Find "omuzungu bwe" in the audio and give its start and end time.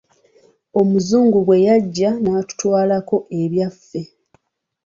0.79-1.57